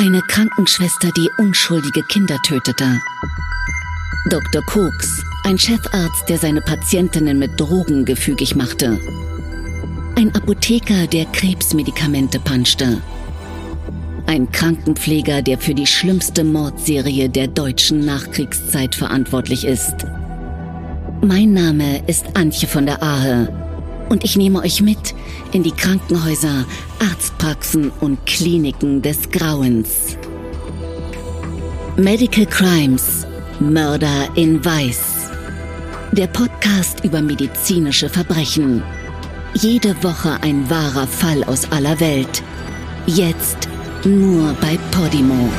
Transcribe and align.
Eine 0.00 0.22
Krankenschwester, 0.22 1.10
die 1.16 1.28
unschuldige 1.38 2.04
Kinder 2.04 2.40
tötete. 2.44 3.00
Dr. 4.30 4.64
Koks, 4.64 5.24
ein 5.42 5.58
Chefarzt, 5.58 6.28
der 6.28 6.38
seine 6.38 6.60
Patientinnen 6.60 7.36
mit 7.36 7.58
Drogen 7.58 8.04
gefügig 8.04 8.54
machte. 8.54 9.00
Ein 10.14 10.32
Apotheker, 10.36 11.08
der 11.08 11.24
Krebsmedikamente 11.24 12.38
panschte. 12.38 13.02
Ein 14.26 14.52
Krankenpfleger, 14.52 15.42
der 15.42 15.58
für 15.58 15.74
die 15.74 15.88
schlimmste 15.88 16.44
Mordserie 16.44 17.28
der 17.28 17.48
deutschen 17.48 18.04
Nachkriegszeit 18.04 18.94
verantwortlich 18.94 19.64
ist. 19.64 19.96
Mein 21.22 21.54
Name 21.54 22.06
ist 22.06 22.36
Antje 22.36 22.68
von 22.68 22.86
der 22.86 23.02
Ahe 23.02 23.48
und 24.10 24.22
ich 24.22 24.36
nehme 24.36 24.60
euch 24.60 24.80
mit 24.80 25.14
in 25.52 25.62
die 25.62 25.72
Krankenhäuser, 25.72 26.64
Arztpraxen 26.98 27.90
und 28.00 28.24
Kliniken 28.26 29.02
des 29.02 29.30
Grauens. 29.30 30.16
Medical 31.96 32.46
Crimes 32.46 33.26
Mörder 33.60 34.28
in 34.36 34.64
Weiß. 34.64 35.30
Der 36.12 36.28
Podcast 36.28 37.02
über 37.04 37.20
medizinische 37.20 38.08
Verbrechen. 38.08 38.84
Jede 39.54 40.00
Woche 40.04 40.38
ein 40.42 40.70
wahrer 40.70 41.06
Fall 41.06 41.42
aus 41.44 41.70
aller 41.72 41.98
Welt. 41.98 42.42
Jetzt 43.06 43.68
nur 44.04 44.52
bei 44.60 44.78
Podimo. 44.92 45.50